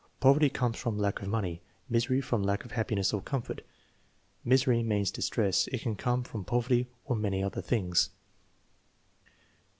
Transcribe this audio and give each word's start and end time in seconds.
"Poverty 0.19 0.49
comes 0.49 0.79
from 0.79 0.97
lack 0.97 1.21
of 1.21 1.27
money; 1.27 1.61
misery, 1.87 2.21
from 2.21 2.41
lack 2.41 2.65
of 2.65 2.71
happiness 2.71 3.13
or 3.13 3.21
comfort." 3.21 3.61
"Misery 4.43 4.81
means 4.81 5.11
distress. 5.11 5.67
It 5.67 5.81
can 5.81 5.95
come 5.95 6.23
from 6.23 6.43
poverty 6.43 6.87
or 7.05 7.15
many 7.15 7.43
other 7.43 7.61
things." 7.61 8.09